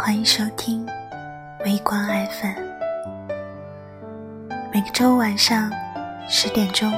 [0.00, 0.86] 欢迎收听
[1.64, 2.54] 微光爱粉，
[4.72, 5.72] 每个周五晚上
[6.28, 6.88] 十点钟，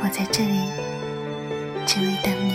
[0.00, 0.60] 我在这里
[1.84, 2.54] 只为等你。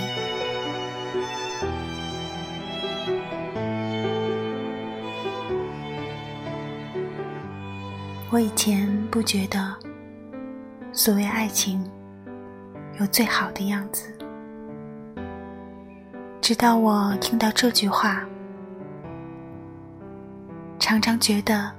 [8.31, 9.75] 我以前不觉得
[10.93, 11.85] 所谓爱情
[13.01, 14.17] 有最好的样子，
[16.39, 18.25] 直到我听到这句话。
[20.87, 21.69] 常常觉得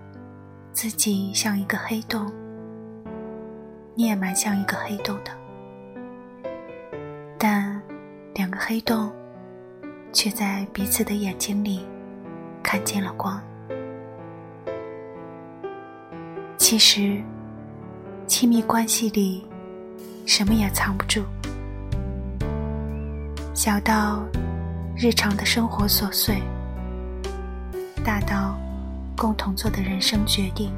[0.71, 2.31] 自己像一个黑洞，
[3.95, 5.31] 你也蛮像一个黑洞的，
[7.39, 7.81] 但
[8.35, 9.11] 两个黑洞
[10.13, 11.87] 却在彼此的眼睛里
[12.63, 13.43] 看见了光。
[16.59, 17.19] 其实，
[18.27, 19.49] 亲密关系里
[20.27, 21.25] 什么也藏不住，
[23.55, 24.23] 小到
[24.95, 26.43] 日常的生活琐碎，
[28.05, 28.55] 大到……
[29.19, 30.73] 共同做的人生决定，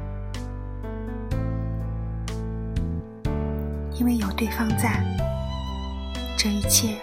[3.99, 4.99] 因为有对方在，
[6.35, 6.97] 这一切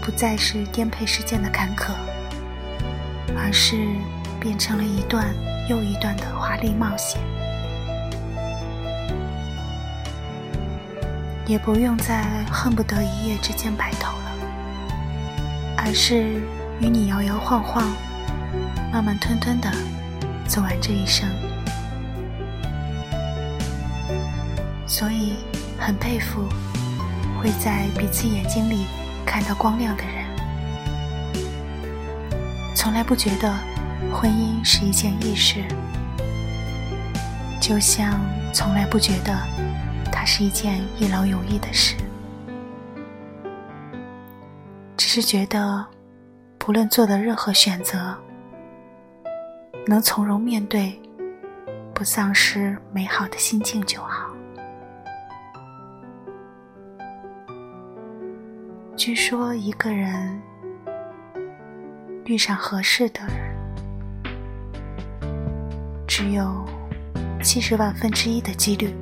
[0.00, 1.90] 不再是颠沛时间的坎坷，
[3.36, 3.84] 而是
[4.38, 5.34] 变成了一段
[5.68, 7.20] 又一段的华丽冒险，
[11.46, 14.32] 也不用再恨不得一夜之间白头了，
[15.78, 16.40] 而是
[16.80, 17.82] 与你摇摇晃晃、
[18.92, 19.68] 慢慢吞吞的。
[20.50, 21.28] 走完这一生，
[24.84, 25.36] 所以
[25.78, 26.42] 很佩服
[27.40, 28.86] 会在彼此眼睛里
[29.24, 30.26] 看到光亮的人。
[32.74, 33.54] 从来不觉得
[34.12, 35.62] 婚姻是一件易事，
[37.60, 38.20] 就像
[38.52, 39.32] 从来不觉得
[40.10, 41.94] 它是一件一劳永逸的事。
[44.96, 45.86] 只是觉得，
[46.58, 48.18] 不论做的任何选择。
[49.86, 51.00] 能从容面对，
[51.94, 54.30] 不丧失美好的心境就好。
[58.96, 60.40] 据说一个人
[62.26, 63.56] 遇上合适的人，
[66.06, 66.64] 只有
[67.42, 68.94] 七十万分之一的几率。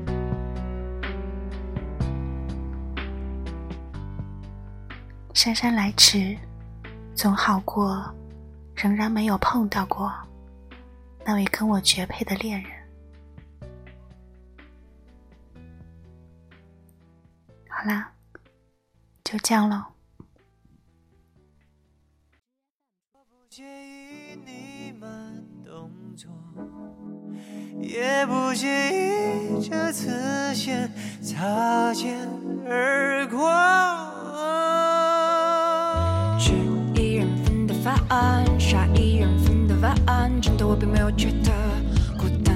[5.35, 6.37] 姗姗来迟，
[7.15, 8.03] 总好过
[8.75, 10.13] 仍然没有碰到过。
[11.29, 12.73] 那位跟我绝配的恋人，
[17.69, 18.11] 好啦，
[19.23, 19.91] 就这样了。
[27.83, 30.91] 也不介意这次先
[31.23, 32.27] 擦肩
[32.67, 33.47] 而过，
[40.69, 41.51] 我并没有觉得
[42.19, 42.55] 孤单，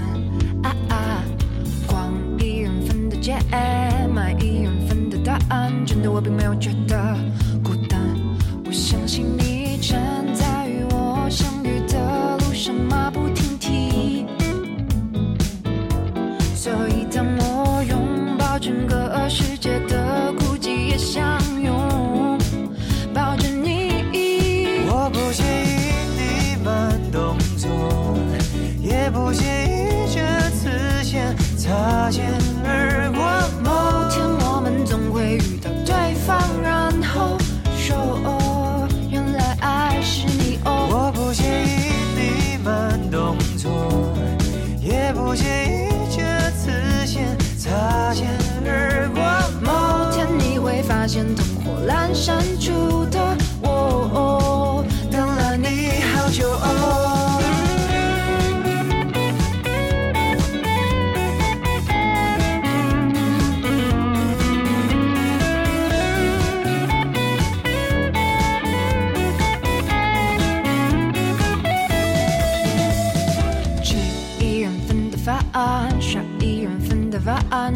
[0.62, 1.25] 啊啊！
[1.87, 3.39] 逛一人份的街，
[4.15, 7.17] 买一人份的答案，真的我并没有觉得
[7.65, 7.99] 孤单。
[8.67, 9.52] 我相信你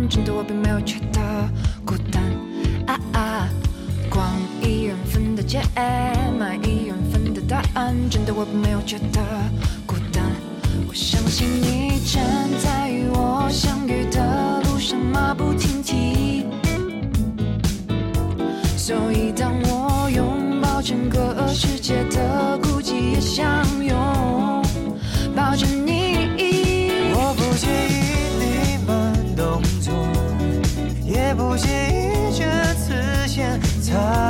[0.09, 1.21] 真的我并没有觉得
[1.85, 2.23] 孤单，
[2.87, 3.49] 啊啊！
[4.09, 4.25] 逛
[4.63, 5.61] 一人份的街，
[6.39, 9.21] 买一人份的答案，真的我并没有觉得
[9.85, 10.23] 孤单。
[10.89, 12.25] 我相信你站
[12.63, 16.47] 在与我相遇的路上，马不停蹄。
[18.77, 23.66] 所以当我拥抱整个世界的孤寂，也想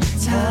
[0.00, 0.43] time.